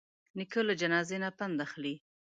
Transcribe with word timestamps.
نیکه 0.37 0.61
له 0.67 0.73
جنازې 0.81 1.17
نه 1.23 1.29
پند 1.37 1.57
اخلي. 1.65 1.95